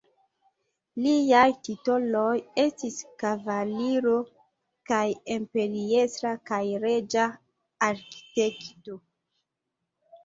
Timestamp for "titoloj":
1.67-2.31